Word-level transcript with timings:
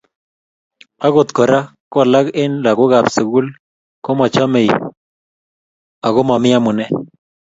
Agot 1.05 1.29
Kora 1.37 1.59
ko 1.91 1.97
alak 2.03 2.27
eng 2.41 2.55
lagokab 2.65 3.05
sukul 3.15 3.47
komochomei 4.05 4.69
ago 6.07 6.21
Mami 6.29 6.49
amune 6.57 6.85